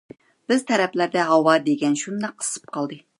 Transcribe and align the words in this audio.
بىز 0.51 0.63
تەرەپلەردە 0.71 1.27
ھاۋا 1.31 1.55
دېگەن 1.67 1.99
شۇنداق 2.05 2.41
ئىسسىپ 2.43 2.67
قالدى. 2.79 3.03